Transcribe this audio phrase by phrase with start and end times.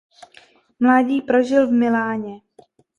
[0.79, 2.41] Mládí prožil v Miláně.